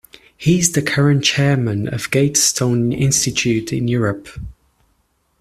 He's 0.35 0.71
the 0.71 0.81
current 0.81 1.23
Chairman 1.23 1.87
of 1.87 2.09
Gatestone 2.09 2.91
Institute 2.91 3.71
in 3.71 3.87
Europe. 3.87 4.29